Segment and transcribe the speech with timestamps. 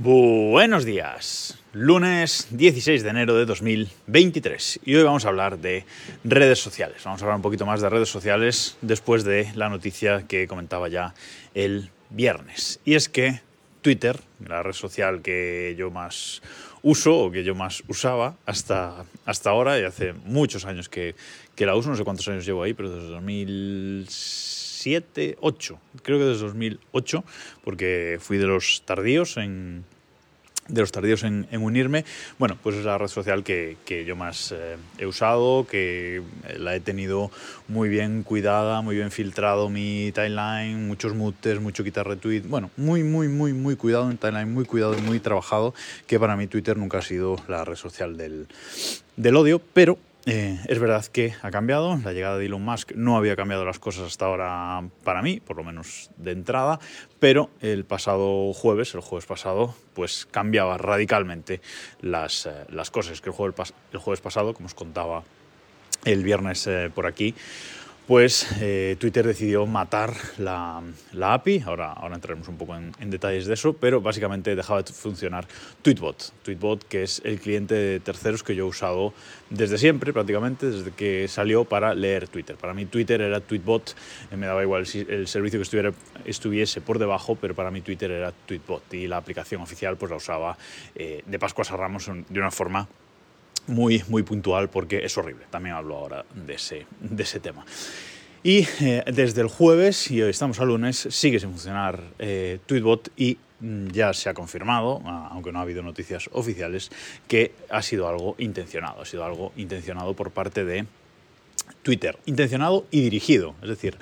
[0.00, 5.86] Buenos días, lunes 16 de enero de 2023 y hoy vamos a hablar de
[6.22, 7.02] redes sociales.
[7.04, 10.88] Vamos a hablar un poquito más de redes sociales después de la noticia que comentaba
[10.88, 11.14] ya
[11.52, 12.78] el viernes.
[12.84, 13.40] Y es que
[13.82, 16.42] Twitter, la red social que yo más
[16.82, 21.16] uso o que yo más usaba hasta, hasta ahora, y hace muchos años que,
[21.56, 23.16] que la uso, no sé cuántos años llevo ahí, pero desde
[24.78, 27.24] 2007, 8, creo que desde 2008,
[27.64, 29.84] porque fui de los tardíos en
[30.68, 32.04] de los tardíos en, unirme,
[32.38, 36.20] bueno, pues es la red social que, que yo más eh, he usado, que
[36.58, 37.30] la he tenido
[37.68, 43.02] muy bien cuidada, muy bien filtrado mi timeline, muchos mutes, mucho quitar retweet, bueno, muy,
[43.02, 45.72] muy, muy, muy cuidado en timeline, muy cuidado y muy trabajado,
[46.06, 48.46] que para mí Twitter nunca ha sido la red social del,
[49.16, 53.16] del odio, pero eh, es verdad que ha cambiado, la llegada de Elon Musk no
[53.16, 56.80] había cambiado las cosas hasta ahora para mí, por lo menos de entrada,
[57.18, 61.60] pero el pasado jueves, el jueves pasado, pues cambiaba radicalmente
[62.00, 63.20] las, eh, las cosas.
[63.20, 65.22] Que el jueves, pasado, como os contaba
[66.04, 67.34] el viernes eh, por aquí,
[68.08, 70.82] pues eh, Twitter decidió matar la,
[71.20, 75.46] API, ahora, ahora entraremos un poco en, detalles de eso, pero básicamente dejaba de funcionar
[75.82, 76.32] Tweetbot.
[76.42, 79.12] Tweetbot, que es el cliente de terceros que yo he usado
[79.50, 82.56] desde siempre, prácticamente, desde que salió para leer Twitter.
[82.56, 83.94] Para mí Twitter era Tweetbot,
[84.30, 85.92] eh, me daba igual el, servicio que estuviera,
[86.24, 90.16] estuviese por debajo, pero para mí Twitter era Tweetbot y la aplicación oficial pues la
[90.16, 90.56] usaba
[90.94, 92.88] eh, de Pascuas a Ramos de una forma
[93.68, 95.44] muy, muy puntual porque es horrible.
[95.50, 97.64] También hablo ahora de ese, de ese tema.
[98.42, 103.10] Y eh, desde el jueves, y hoy estamos a lunes, sigue sin funcionar eh, Tweetbot
[103.16, 106.90] y mm, ya se ha confirmado, aunque no ha habido noticias oficiales,
[107.26, 110.86] que ha sido algo intencionado, ha sido algo intencionado por parte de
[111.82, 113.54] Twitter, intencionado y dirigido.
[113.62, 113.96] Es decir,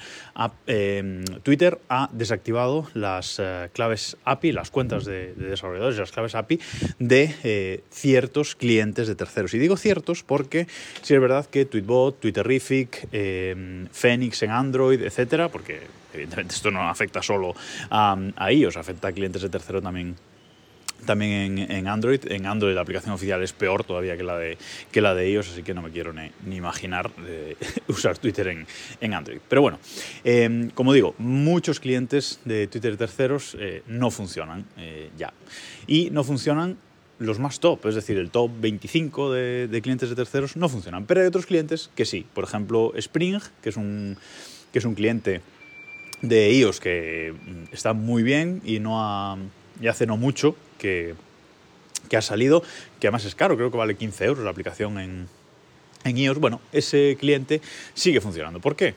[0.67, 6.35] em, Twitter ha desactivado las eh, claves API, las cuentas de, desarrolladores y las claves
[6.35, 6.61] API
[6.99, 9.55] de eh, ciertos clientes de terceros.
[9.55, 10.67] Y digo ciertos porque
[11.03, 13.09] sí es verdad que Tweetbot, Twitterific,
[13.93, 15.81] Phoenix en Android, etcétera, porque
[16.13, 17.55] evidentemente esto no afecta solo
[17.91, 20.17] a, a iOS, afecta a clientes de tercero también
[21.05, 22.21] también en, Android.
[22.31, 24.59] En Android la aplicación oficial es peor todavía que la de,
[24.91, 27.11] que la de iOS, así que no me quiero ni, imaginar
[27.89, 28.67] usar Twitter en,
[29.01, 29.39] en, Android.
[29.49, 29.79] Pero bueno,
[30.25, 35.33] em, como digo, muchos clientes de Twitter terceros eh, no funcionan eh, ya.
[35.87, 36.79] Y no funcionan
[37.19, 41.07] los más top, es decir, el top 25 de, de, clientes de terceros no funcionan.
[41.07, 42.27] Pero hay otros clientes que sí.
[42.35, 44.19] Por ejemplo, Spring, que es un,
[44.73, 45.41] que es un cliente
[46.23, 49.37] de iOS que mm, está muy bien y no ha
[49.81, 51.15] y hace no mucho que,
[52.17, 52.63] ha salido,
[53.01, 55.29] que además es caro, creo que vale 15 euros la aplicación en,
[56.05, 56.39] en iOS.
[56.39, 57.61] Bueno, ese cliente
[57.95, 58.61] sigue funcionando.
[58.61, 58.95] ¿Por qué?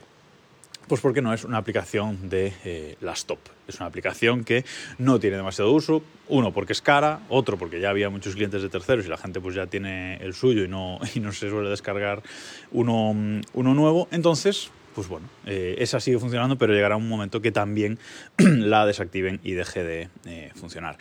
[0.89, 3.37] Pues porque no es una aplicación de eh, las top.
[3.67, 4.65] Es una aplicación que
[4.97, 6.01] no tiene demasiado uso.
[6.27, 7.19] Uno, porque es cara.
[7.29, 10.33] Otro, porque ya había muchos clientes de terceros y la gente pues ya tiene el
[10.33, 12.23] suyo y no, y no se suele descargar
[12.71, 13.15] uno,
[13.53, 14.07] uno nuevo.
[14.09, 17.99] Entonces, pues bueno, eh, esa sigue funcionando, pero llegará un momento que también
[18.37, 20.97] la desactiven y deje de eh, funcionar.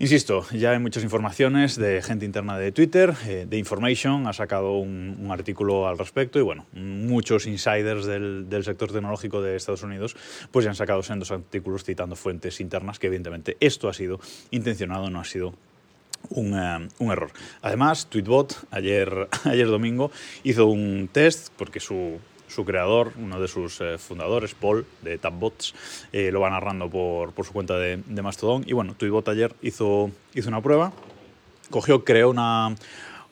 [0.00, 4.78] Insisto, ya hay muchas informaciones de gente interna de Twitter, eh, de Information ha sacado
[4.78, 10.16] un, artículo al respecto y bueno, muchos insiders del, sector tecnológico de Estados Unidos
[10.52, 14.20] pues ya han sacado sendos artículos citando fuentes internas que evidentemente esto ha sido
[14.52, 15.54] intencionado, no ha sido
[16.30, 16.54] un,
[16.98, 17.30] un, error.
[17.60, 20.12] Además, Tweetbot ayer, ayer domingo
[20.44, 25.74] hizo un test porque su su creador, uno de sus eh, fundadores, Paul, de Tabbots,
[26.12, 28.64] eh, lo va narrando por, por su cuenta de, Mastodon.
[28.66, 30.92] Y bueno, Tweetbot ayer hizo, hizo una prueba,
[31.70, 32.74] cogió, creó una,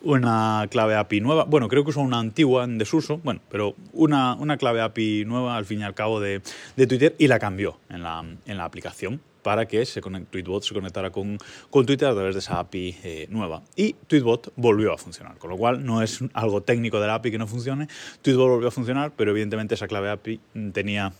[0.02, 1.44] una clave API nueva.
[1.44, 5.56] Bueno, creo que usó una antigua en desuso, bueno, pero una, una clave API nueva
[5.56, 6.42] al fin y al cabo de,
[6.76, 10.74] de Twitter y la cambió en la, en la aplicación para que se Tweetbot se
[10.74, 11.38] conectara con,
[11.70, 13.62] con, Twitter a través de esa API eh, nueva.
[13.76, 17.30] Y Tweetbot volvió a funcionar, con lo cual no es algo técnico de la API
[17.30, 17.86] que no funcione.
[18.22, 20.40] Tweetbot volvió a funcionar, pero evidentemente esa clave API
[20.72, 21.12] tenía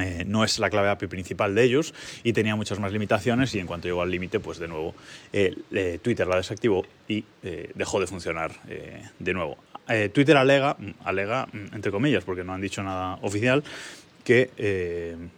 [0.00, 1.92] eh, no es la clave API principal de ellos
[2.24, 4.94] y tenía muchas más limitaciones y en cuanto llegó al límite, pues de nuevo
[5.34, 7.22] eh, Twitter la desactivó y
[7.74, 8.52] dejó de funcionar
[9.18, 9.58] de nuevo.
[10.14, 13.62] Twitter alega, alega, entre comillas, porque no han dicho nada oficial,
[14.24, 15.28] que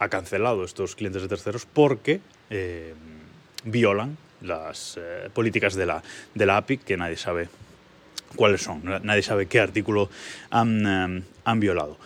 [0.00, 2.94] ha cancelado estos clientes de terceros porque eh,
[3.64, 6.02] violan las eh, políticas de la,
[6.34, 7.48] de la API que nadie sabe
[8.34, 10.10] cuáles son, nadie sabe qué artículo
[10.50, 11.98] han, eh, han violado.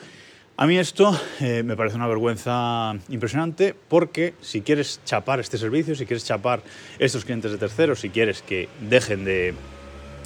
[0.56, 6.06] A mí esto me parece una vergüenza impresionante porque si quieres chapar este servicio, si
[6.06, 6.62] quieres chapar
[7.00, 9.52] estos clientes de terceros, si quieres que dejen de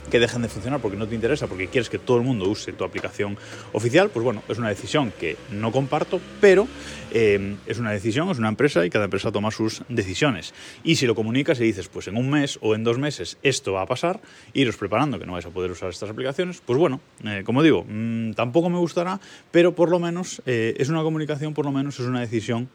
[0.09, 2.73] que dejen de funcionar porque no te interesa, porque quieres que todo el mundo use
[2.73, 3.37] tu aplicación
[3.73, 6.67] oficial, pues bueno, es una decisión que no comparto, pero
[7.11, 10.55] eh, es una decisión, es una empresa y cada empresa toma sus decisiones.
[10.85, 13.73] Y si lo comunicas y dices, pues en un mes o en dos meses esto
[13.73, 14.21] va a pasar,
[14.53, 17.85] iros preparando que no vais a poder usar estas aplicaciones, pues bueno, eh, como digo,
[17.89, 19.21] mmm, tampoco me gustará,
[19.51, 22.69] pero por lo menos eh, es una comunicación, por lo menos es una decisión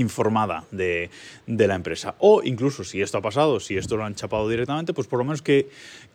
[0.00, 1.10] informada de,
[1.46, 2.14] la empresa.
[2.18, 5.24] O incluso si esto ha pasado, si esto lo han chapado directamente, pues por lo
[5.24, 5.68] menos que,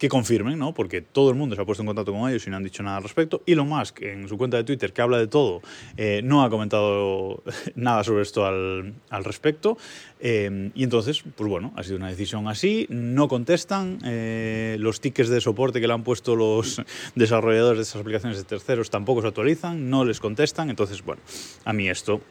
[0.09, 0.73] confirmen, ¿no?
[0.73, 2.83] Porque todo el mundo se ha puesto en contacto con ellos y no han dicho
[2.83, 3.41] nada al respecto.
[3.45, 5.61] Elon Musk, en su cuenta de Twitter, que habla de todo,
[5.97, 7.43] eh, no ha comentado
[7.75, 9.77] nada sobre esto al, al respecto.
[10.19, 12.87] Eh, y entonces, pues bueno, ha sido una decisión así.
[12.89, 13.99] No contestan.
[14.03, 16.81] Eh, los tickets de soporte que le han puesto los
[17.15, 20.69] desarrolladores de esas aplicaciones de terceros tampoco se actualizan, no les contestan.
[20.69, 21.21] Entonces, bueno,
[21.63, 22.21] a mí esto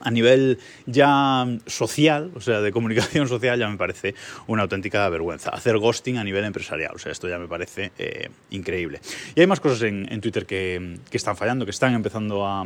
[0.00, 4.14] a nivel ya social, o sea, de comunicación social, ya me parece
[4.46, 5.50] una auténtica vergüenza.
[5.50, 9.00] Hacer ghosting a nivel empresarial, o sea, esto ya me parece eh, increíble.
[9.34, 12.64] Y hay más cosas en, Twitter que, que, están fallando, que están empezando a,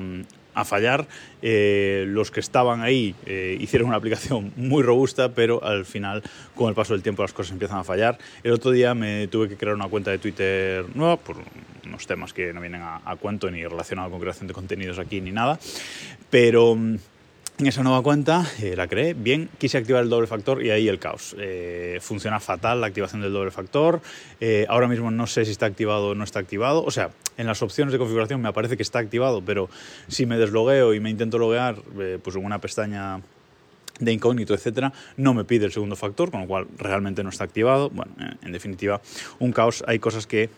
[0.58, 1.06] a fallar.
[1.42, 6.22] Eh, los que estaban ahí eh, hicieron una aplicación muy robusta, pero al final,
[6.54, 8.18] con el paso del tiempo, las cosas empiezan a fallar.
[8.42, 11.36] El otro día me tuve que crear una cuenta de Twitter nueva por
[11.84, 15.20] unos temas que no vienen a, a cuento ni relacionado con creación de contenidos aquí
[15.20, 15.58] ni nada,
[16.30, 16.76] pero
[17.58, 20.86] en esa nueva cuenta eh, la creé, bien, quise activar el doble factor y ahí
[20.86, 21.34] el caos.
[21.38, 24.00] Eh, funciona fatal la activación del doble factor.
[24.40, 26.84] Eh, ahora mismo no sé si está activado o no está activado.
[26.84, 29.68] O sea, en las opciones de configuración me aparece que está activado, pero
[30.06, 33.20] si me deslogueo y me intento loguear, eh, pues en una pestaña
[33.98, 37.42] de incógnito, etcétera, no me pide el segundo factor, con lo cual realmente no está
[37.42, 37.90] activado.
[37.90, 39.00] Bueno, en definitiva,
[39.40, 39.82] un caos.
[39.88, 40.48] Hay cosas que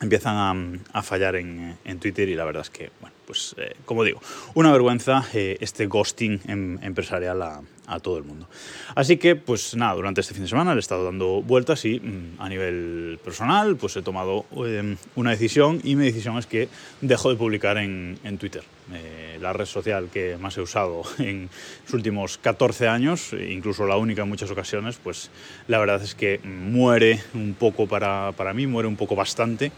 [0.00, 4.04] empiezan a, fallar en, en, Twitter y la verdad es que, bueno, pues eh, como
[4.04, 4.20] digo,
[4.54, 8.48] una vergüenza eh, este ghosting em, empresarial a, a, todo el mundo.
[8.94, 12.00] Así que, pues nada, durante este fin de semana le he estado dando vueltas y
[12.00, 16.68] mm, a nivel personal, pues he tomado eh, una decisión y mi decisión es que
[17.00, 18.62] dejo de publicar en, en Twitter.
[18.92, 21.50] Eh, la red social que más he usado en
[21.84, 25.30] los últimos 14 años, incluso la única en muchas ocasiones, pues
[25.66, 29.72] la verdad es que muere un poco para, para mí, muere un poco bastante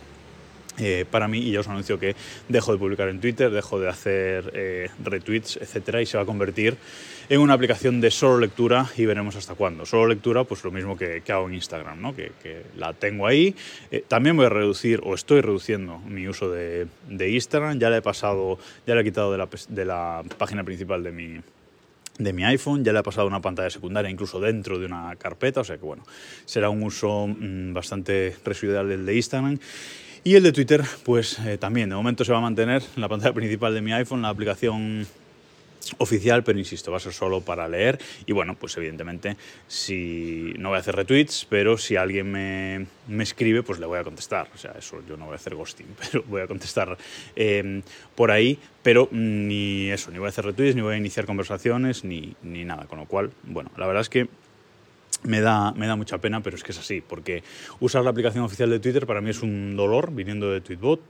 [0.79, 2.15] eh, para mí y ya os anuncio que
[2.49, 6.27] dejo de publicar en Twitter, dejo de hacer eh, retweets, etcétera, y se va a
[6.27, 6.77] convertir
[7.29, 9.85] en una aplicación de solo lectura y veremos hasta cuándo.
[9.85, 12.17] Solo lectura, pues lo mismo que, que hago en Instagram, ¿no?
[12.17, 13.55] que, que la tengo ahí.
[13.91, 17.99] Eh, también voy a reducir, o estoy reduciendo mi uso de, de Instagram, ya le
[17.99, 21.41] he pasado, ya le he quitado de la, de la página principal de mi,
[22.19, 25.61] de mi iPhone, ya le ha pasado una pantalla secundaria incluso dentro de una carpeta,
[25.61, 26.05] o sea que bueno,
[26.47, 29.59] será un uso mmm, bastante residual del de Instagram.
[30.29, 33.09] Y el de Twitter, pues eh, también, de momento se va a mantener en la
[33.09, 35.07] pantalla principal de mi iPhone, la aplicación
[35.97, 37.99] oficial, pero insisto, va a ser solo para leer.
[38.27, 39.39] Y bueno, pues evidentemente,
[39.69, 44.01] si no voy a hacer retweets, pero si alguien me, me escribe, pues le voy
[44.01, 44.49] a contestar.
[44.55, 46.99] O sea, eso yo no voy a hacer ghosting, pero voy a contestar
[47.35, 47.81] eh,
[48.15, 48.59] por ahí.
[48.83, 52.67] Pero ni eso, ni voy a hacer retweets, ni voy a iniciar conversaciones, ni, ni
[52.67, 52.85] nada.
[52.85, 54.29] Con lo cual, bueno, la verdad es que
[55.25, 57.43] me da, me da mucha pena, pero es que es así, porque
[57.81, 61.01] usar la aplicación oficial de Twitter para mí es un dolor viniendo de Tweetbot.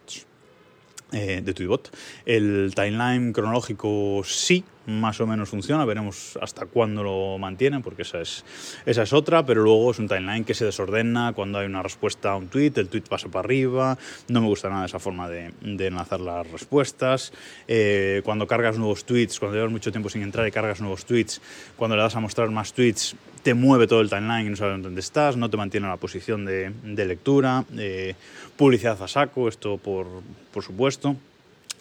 [1.10, 1.90] Eh, de Tweetbot.
[2.26, 8.20] El timeline cronológico sí, más o menos funciona, veremos hasta cuándo lo mantienen, porque esa
[8.20, 8.44] es,
[8.84, 12.32] esa es otra, pero luego es un timeline que se desordena cuando hay una respuesta
[12.32, 13.96] a un tweet, el tweet pasa para arriba,
[14.28, 17.32] no me gusta nada esa forma de, de enlazar las respuestas,
[17.68, 21.40] eh, cuando cargas nuevos tweets, cuando llevas mucho tiempo sin entrar y cargas nuevos tweets,
[21.76, 23.16] cuando le das a mostrar más tweets,
[23.48, 26.44] te mueve todo el timeline y no sabes dónde estás, no te mantiene la posición
[26.44, 28.14] de, de lectura, eh,
[28.58, 30.06] publicidad a saco, esto por,
[30.52, 31.16] por supuesto.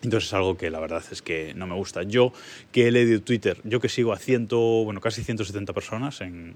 [0.04, 2.04] Entonces es algo que la verdad es que no me gusta.
[2.04, 2.32] Yo
[2.72, 6.56] que he leído Twitter, yo que sigo a ciento, bueno, casi 170 personas en,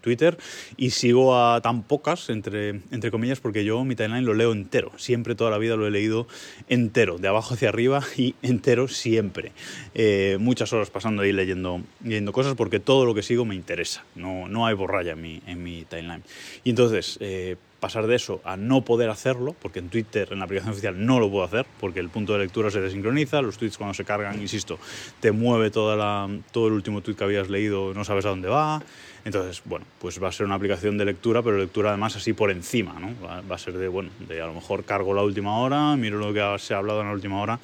[0.00, 0.36] Twitter
[0.76, 4.90] y sigo a tan pocas, entre, entre comillas, porque yo mi timeline lo leo entero.
[4.96, 6.26] Siempre, toda la vida lo he leído
[6.68, 9.52] entero, de abajo hacia arriba y entero siempre.
[9.94, 14.04] Eh, muchas horas pasando ahí leyendo, leyendo cosas porque todo lo que sigo me interesa.
[14.16, 16.24] No, no hay borralla en mi, en mi timeline.
[16.64, 17.18] Y entonces...
[17.20, 21.04] Eh, pasar de eso a no poder hacerlo, porque en Twitter, en la aplicación oficial,
[21.04, 24.04] no lo puedo hacer, porque el punto de lectura se desincroniza, los tweets cuando se
[24.04, 24.78] cargan, insisto,
[25.18, 28.80] te mueve todo el último tweet que habías leído, no sabes a dónde va.
[29.24, 32.52] Entonces, bueno, pues va a ser una aplicación de lectura, pero lectura además así por
[32.52, 33.14] encima, ¿no?
[33.20, 36.18] Va, va a ser de, bueno, de a lo mejor cargo la última hora, miro
[36.18, 37.58] lo que se ha hablado en la última hora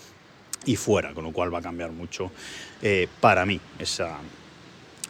[0.64, 2.32] y fuera, con lo cual va a cambiar mucho
[2.82, 4.18] eh, para mí esa,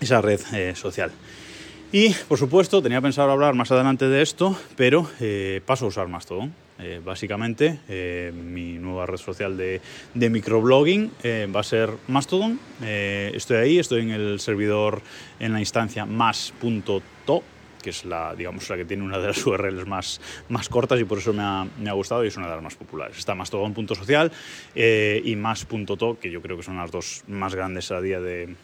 [0.00, 1.10] esa red eh, social.
[1.90, 6.08] Y, por supuesto, tenía pensado hablar más adelante de esto, pero eh, paso a usar
[6.08, 6.52] Mastodon.
[6.78, 9.80] Eh, básicamente, eh, mi nueva red social de,
[10.14, 11.10] microblogging
[11.54, 12.60] va a ser Mastodon.
[12.82, 15.00] Estoy ahí, estoy en el servidor,
[15.40, 17.42] en la instancia más.to,
[17.82, 21.04] que es la, digamos, la que tiene una de las URLs más, más cortas y
[21.04, 23.18] por eso me ha, me ha gustado y es una de las más populares.
[23.18, 24.30] Está Mastodon.social
[24.74, 28.54] eh, y más.to, que yo creo que son las dos más grandes a día de,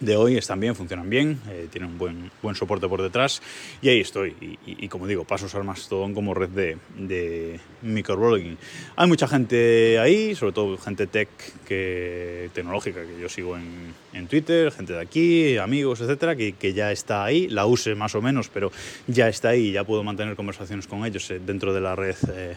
[0.00, 3.42] de hoy están bien, funcionan bien, eh, tienen un buen, buen soporte por detrás
[3.82, 4.58] y ahí estoy.
[4.66, 8.58] Y, como digo, paso a usar Mastodon como red de, de microblogging.
[8.96, 11.28] Hay mucha gente ahí, sobre todo gente tech
[11.66, 16.72] que, tecnológica que yo sigo en, en Twitter, gente de aquí, amigos, etcétera, que, que,
[16.72, 18.70] ya está ahí, la use más o menos, pero
[19.06, 22.16] ya está ahí ya puedo mantener conversaciones con ellos eh, dentro de la red.
[22.32, 22.56] Eh,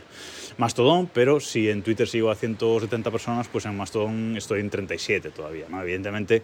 [0.57, 5.31] Mastodon, pero si en Twitter sigo a 170 personas, pues en Mastodon estoy en 37
[5.31, 5.65] todavía.
[5.69, 5.81] ¿no?
[5.81, 6.43] Evidentemente,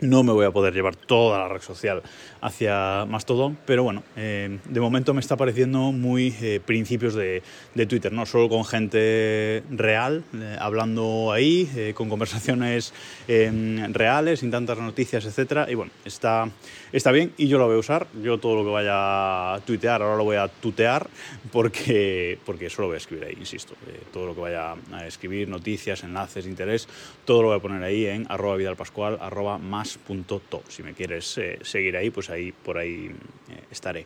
[0.00, 2.02] no me voy a poder llevar toda la red social
[2.40, 7.42] hacia Mastodon, pero bueno, eh, de momento me está pareciendo muy eh, principios de,
[7.74, 8.26] de, Twitter, ¿no?
[8.26, 12.92] Solo con gente real, eh, hablando ahí, con conversaciones
[13.26, 15.66] em, reales, sin tantas noticias, etcétera.
[15.68, 16.48] Y bueno, está,
[16.92, 18.06] está bien y yo lo voy a usar.
[18.22, 21.08] Yo todo lo que vaya a tuitear, ahora lo voy a tutear
[21.50, 23.74] porque, porque eso lo voy a escribir ahí, insisto.
[24.12, 26.88] Todo lo que vaya a escribir, noticias, enlaces, interés,
[27.24, 29.58] todo lo voy a poner ahí en arroba vidalpascual, arroba
[29.96, 30.62] más.to.
[30.68, 33.10] Si me quieres eh, seguir ahí, pues ahí por ahí
[33.50, 34.00] eh, estaré.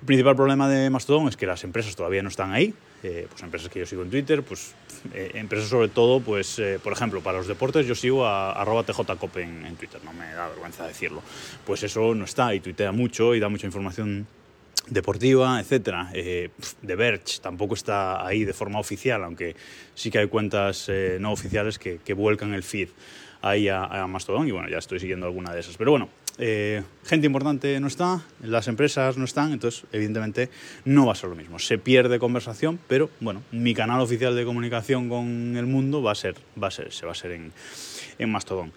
[0.00, 2.74] El principal problema de Mastodon es que las empresas todavía no están ahí.
[3.02, 4.74] Eh, pues empresas que yo sigo en Twitter, pues
[5.12, 9.66] empresas sobre todo, pues por ejemplo, para los deportes yo sigo a arroba tjcope en,
[9.66, 11.22] en Twitter, no me da vergüenza decirlo.
[11.66, 14.26] Pues eso no está y tuitea mucho y da mucha información
[14.88, 16.10] deportiva, etcétera.
[16.12, 16.50] Eh,
[16.84, 19.56] The Verge tampoco está ahí de forma oficial, aunque
[19.94, 22.88] sí que hay cuentas eh, no oficiales que, vuelcan el feed
[23.42, 25.76] ahí a, a, Mastodon y bueno, ya estoy siguiendo alguna de esas.
[25.76, 30.50] Pero bueno, eh, gente importante no está, las empresas no están, entonces evidentemente
[30.84, 31.58] no va a ser lo mismo.
[31.58, 36.16] Se pierde conversación, pero bueno, mi canal oficial de comunicación con el mundo va a
[36.16, 37.52] ser, va a ser, se va a ser en,
[38.18, 38.72] en Mastodon.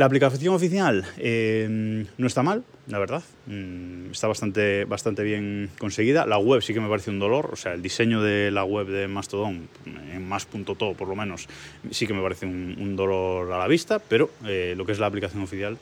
[0.00, 3.22] La aplicación oficial eh, no está mal, la verdad.
[3.44, 6.24] Mm, está bastante, bastante bien conseguida.
[6.24, 7.50] La web sí que me parece un dolor.
[7.52, 11.50] O sea, el diseño de la web de Mastodon, en más.to por lo menos,
[11.90, 14.98] sí que me parece un, un dolor a la vista, pero eh, lo que es
[14.98, 15.76] la aplicación oficial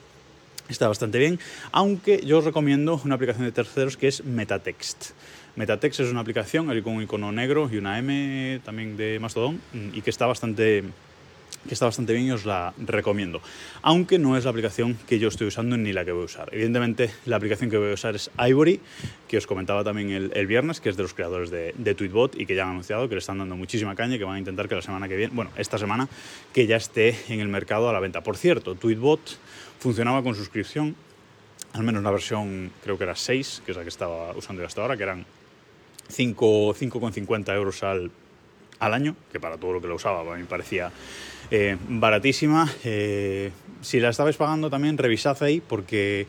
[0.67, 1.39] está bastante bien.
[1.71, 5.11] Aunque yo os recomiendo una aplicación de terceros que es Metatext.
[5.55, 9.61] Metatext es una aplicación con un icono negro y una M también de Mastodon
[9.93, 10.83] y que está bastante
[11.67, 13.41] que está bastante bien y os la recomiendo.
[13.81, 16.49] Aunque no es la aplicación que yo estoy usando ni la que voy a usar.
[16.51, 18.79] Evidentemente, la aplicación que voy a usar es Ivory,
[19.27, 22.55] que os comentaba también el, viernes, que es de los creadores de, Tweetbot y que
[22.55, 24.75] ya han anunciado que le están dando muchísima caña y que van a intentar que
[24.75, 26.07] la semana que viene, bueno, esta semana,
[26.53, 28.21] que ya esté en el mercado a la venta.
[28.21, 29.37] Por cierto, Tweetbot
[29.79, 30.95] funcionaba con suscripción,
[31.73, 34.67] al menos la versión creo que era 6, que es la que estaba usando yo
[34.67, 35.25] hasta ahora, que eran
[36.09, 38.11] 5,50 euros al,
[38.79, 40.91] al año, que para todo lo que lo usaba a mí parecía
[41.51, 42.71] eh, baratísima.
[42.83, 46.27] Eh, si la estabais pagando también, revisad ahí porque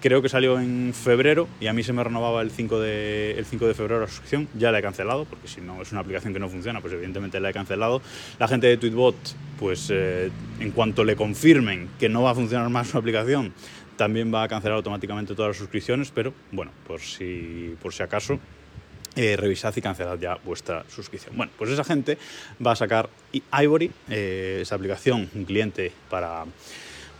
[0.00, 3.44] creo que salió en febrero y a mí se me renovaba el 5 de, el
[3.44, 4.48] 5 de febrero la suscripción.
[4.54, 7.40] Ya la he cancelado porque si no es una aplicación que no funciona, pues evidentemente
[7.40, 8.00] la he cancelado.
[8.38, 9.16] La gente de Tweetbot,
[9.58, 13.52] pues eh, en cuanto le confirmen que no va a funcionar más su aplicación,
[13.96, 18.38] también va a cancelar automáticamente todas las suscripciones, pero bueno, por si, por si acaso,
[19.16, 21.36] eh, revisad y cancelad ya vuestra suscripción.
[21.36, 22.18] Bueno, pues esa gente
[22.64, 26.44] va a sacar Ivory, eh, esa aplicación, un cliente para,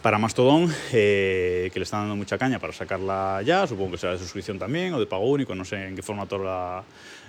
[0.02, 4.12] para Mastodon, eh, que le están dando mucha caña para sacarla ya, supongo que será
[4.12, 6.85] de suscripción también o de pago único, no sé en qué formato la,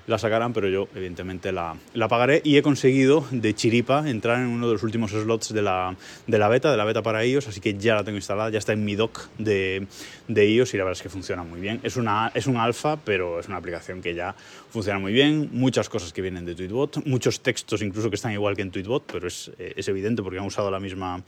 [0.07, 2.41] la sacarán, pero yo evidentemente la, la, pagaré.
[2.43, 5.95] Y he conseguido de chiripa entrar en uno de los últimos slots de la,
[6.27, 8.59] de la beta, de la beta para iOS, así que ya la tengo instalada, ya
[8.59, 9.87] está en mi dock de,
[10.27, 11.79] de iOS y la verdad es que funciona muy bien.
[11.83, 14.35] Es, una, es un alfa, pero es una aplicación que ya
[14.69, 18.55] funciona muy bien, muchas cosas que vienen de Tweetbot, muchos textos incluso que están igual
[18.55, 21.21] que en Tweetbot, pero es, es evidente porque han usado la misma,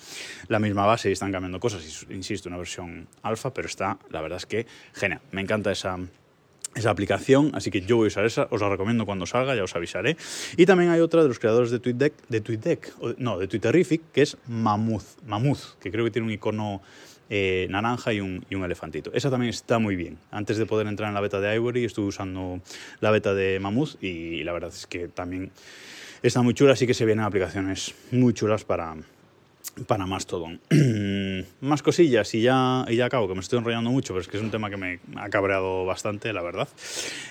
[0.47, 4.37] la misma base y están cambiando cosas, insisto, una versión alfa, pero está, la verdad
[4.37, 5.97] es que genial, me encanta esa
[6.75, 9.63] esa aplicación, así que yo voy a usar esa, os la recomiendo cuando salga, ya
[9.63, 10.17] os avisaré.
[10.57, 14.23] Y también hay otra de los creadores de TweetDeck, de TweetDeck, no, de Twitterific, que
[14.23, 16.81] es Mammoth, Mammoth, que creo que tiene un icono
[17.29, 19.11] eh, naranja y un, y un, elefantito.
[19.13, 20.17] Esa también está muy bien.
[20.31, 22.61] Antes de poder entrar en la beta de Ivory, estuve usando
[22.99, 25.51] la beta de Mammoth y la verdad es que también
[26.21, 28.95] está muy chula, así que se vienen aplicaciones muy chulas para,
[29.87, 30.59] para Mastodon.
[31.61, 34.37] Más cosillas y ya, y ya acabo, que me estoy enrollando mucho, pero es que
[34.37, 36.67] es un tema que me ha cabreado bastante, la verdad.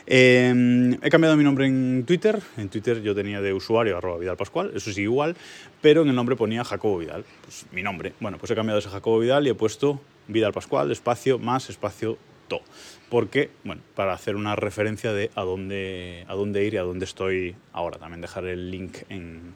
[0.07, 2.41] Eh, he cambiado mi nombre en Twitter.
[2.57, 5.37] En Twitter yo tenía de usuario arroba Vidal Pascual, eso sí igual,
[5.81, 8.12] pero en el nombre ponía Jacobo Vidal, pues mi nombre.
[8.21, 12.19] Bueno, pues he cambiado ese Jacobo Vidal y he puesto Vidal Pascual, espacio, más, espacio,
[12.49, 12.61] to.
[13.09, 17.05] Porque, bueno, para hacer una referencia de a dónde, a dónde ir y a dónde
[17.05, 17.99] estoy ahora.
[17.99, 19.55] También dejar el link en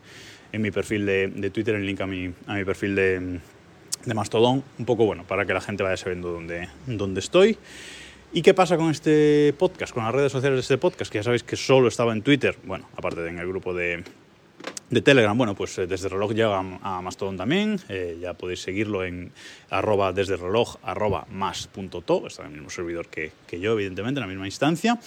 [0.53, 3.41] en mi perfil de, de Twitter, el link a mi, a mi perfil de,
[4.05, 7.59] de, Mastodon, un poco bueno, para que la gente vaya sabiendo dónde, dónde estoy.
[8.33, 11.11] ¿Y qué pasa con este podcast, con las redes sociales de este podcast?
[11.11, 14.05] Que ya sabéis que solo estaba en Twitter, bueno, aparte de en el grupo de,
[14.91, 19.05] de Telegram, bueno, pues eh, desde reloj llega a Mastodon también, eh, ya podéis seguirlo
[19.05, 19.33] en
[19.71, 23.73] arroba desde reloj arroba más punto to, está en el mismo servidor que, que yo,
[23.73, 24.99] evidentemente, en la misma instancia.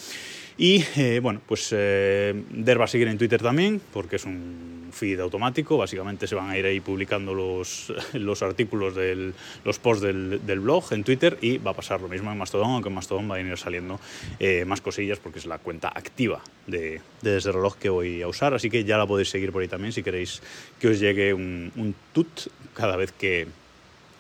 [0.60, 4.90] Y eh, bueno, pues eh, Der va a seguir en Twitter también, porque es un
[4.92, 5.78] feed automático.
[5.78, 10.60] Básicamente se van a ir ahí publicando los, los artículos, del, los posts del, del,
[10.60, 13.36] blog en Twitter y va a pasar lo mismo en Mastodon, aunque en Mastodon va
[13.36, 14.02] a ir saliendo
[14.38, 18.28] eh, más cosillas porque es la cuenta activa de, de, Desde Reloj que voy a
[18.28, 18.54] usar.
[18.54, 20.42] Así que ya la podéis seguir por ahí también si queréis
[20.78, 23.48] que os llegue un, un tut cada vez que,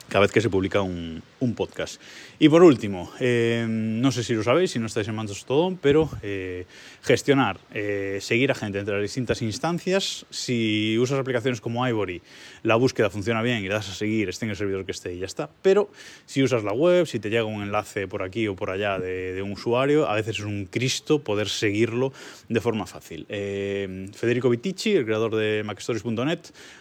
[0.07, 2.01] cada vez que se publica un, un podcast.
[2.37, 6.09] Y por último, eh, no sé si lo sabéis, si no estáis en Mastodon, pero
[6.21, 6.65] eh,
[7.01, 10.25] gestionar, eh, seguir a gente entre las distintas instancias.
[10.29, 12.21] Si usas aplicaciones como Ivory,
[12.63, 15.13] la búsqueda funciona bien y le das a seguir, esté en el servidor que esté
[15.13, 15.49] y ya está.
[15.61, 15.89] Pero
[16.25, 19.41] si usas la web, si te llega un enlace por aquí o por allá de,
[19.41, 22.13] un usuario, a veces es un Cristo poder seguirlo
[22.47, 23.25] de forma fácil.
[23.29, 26.39] Federico Vitici, el creador de MacStories.net,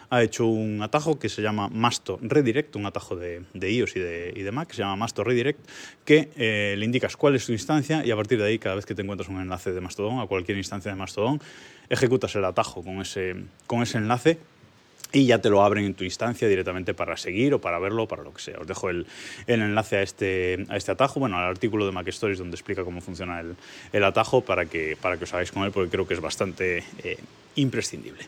[0.09, 4.48] ha hecho un atajo que se llama Masto Redirect, un atajo de, iOS y de
[4.51, 5.59] Mac, que se llama Masto Redirect
[6.05, 8.85] que eh, le indicas cuál es tu instancia y a partir de ahí, cada vez
[8.85, 11.41] que te encuentras un enlace de Mastodon a cualquier instancia de Mastodon,
[11.89, 13.35] ejecutas el atajo con ese,
[13.67, 14.39] con ese enlace
[15.11, 18.23] y ya te lo abren en tu instancia directamente para seguir o para verlo para
[18.23, 18.59] lo que sea.
[18.59, 19.07] Os dejo el,
[19.47, 22.83] el, enlace a este, a este atajo, bueno, al artículo de Mac Stories donde explica
[22.83, 23.55] cómo funciona el,
[23.91, 26.83] el atajo para que, para que os hagáis con él porque creo que es bastante
[27.03, 27.17] eh,
[27.55, 28.27] imprescindible.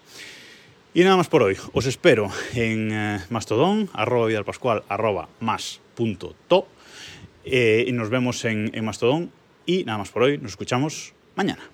[0.94, 1.56] Y nada más por hoy.
[1.72, 6.68] Os espero en eh, Mastodon, arroba vidalpascual, arroba más punto to.
[7.46, 9.32] Eh, y nos vemos en, en Mastodon.
[9.66, 10.38] Y nada más por hoy.
[10.38, 11.71] Nos escuchamos mañana.